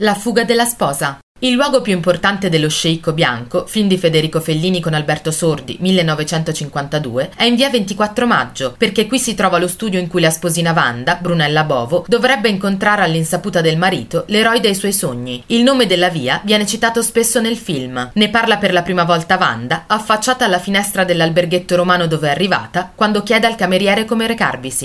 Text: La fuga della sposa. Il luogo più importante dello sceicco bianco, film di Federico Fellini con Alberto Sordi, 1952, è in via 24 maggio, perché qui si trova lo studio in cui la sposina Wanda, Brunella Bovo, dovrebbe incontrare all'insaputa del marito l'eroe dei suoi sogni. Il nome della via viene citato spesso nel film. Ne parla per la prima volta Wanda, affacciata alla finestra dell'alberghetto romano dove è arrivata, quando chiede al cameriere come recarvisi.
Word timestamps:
La 0.00 0.14
fuga 0.14 0.44
della 0.44 0.66
sposa. 0.66 1.18
Il 1.38 1.52
luogo 1.52 1.82
più 1.82 1.92
importante 1.92 2.48
dello 2.48 2.68
sceicco 2.68 3.12
bianco, 3.12 3.66
film 3.66 3.88
di 3.88 3.98
Federico 3.98 4.40
Fellini 4.40 4.80
con 4.80 4.94
Alberto 4.94 5.30
Sordi, 5.30 5.76
1952, 5.80 7.32
è 7.36 7.44
in 7.44 7.56
via 7.56 7.68
24 7.68 8.26
maggio, 8.26 8.74
perché 8.76 9.06
qui 9.06 9.18
si 9.18 9.34
trova 9.34 9.58
lo 9.58 9.68
studio 9.68 9.98
in 9.98 10.08
cui 10.08 10.22
la 10.22 10.30
sposina 10.30 10.72
Wanda, 10.72 11.18
Brunella 11.20 11.64
Bovo, 11.64 12.06
dovrebbe 12.08 12.48
incontrare 12.48 13.02
all'insaputa 13.02 13.60
del 13.60 13.76
marito 13.76 14.24
l'eroe 14.28 14.60
dei 14.60 14.74
suoi 14.74 14.94
sogni. 14.94 15.42
Il 15.48 15.62
nome 15.62 15.86
della 15.86 16.08
via 16.08 16.40
viene 16.42 16.66
citato 16.66 17.02
spesso 17.02 17.38
nel 17.40 17.56
film. 17.56 18.10
Ne 18.14 18.28
parla 18.30 18.56
per 18.56 18.72
la 18.72 18.82
prima 18.82 19.04
volta 19.04 19.36
Wanda, 19.38 19.84
affacciata 19.86 20.46
alla 20.46 20.58
finestra 20.58 21.04
dell'alberghetto 21.04 21.76
romano 21.76 22.06
dove 22.06 22.28
è 22.28 22.30
arrivata, 22.30 22.90
quando 22.94 23.22
chiede 23.22 23.46
al 23.46 23.56
cameriere 23.56 24.06
come 24.06 24.26
recarvisi. 24.26 24.84